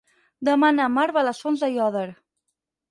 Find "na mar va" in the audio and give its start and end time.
0.79-1.23